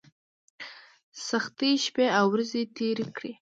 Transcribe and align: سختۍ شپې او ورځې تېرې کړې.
سختۍ 1.27 1.71
شپې 1.85 2.05
او 2.19 2.25
ورځې 2.33 2.61
تېرې 2.75 3.05
کړې. 3.15 3.31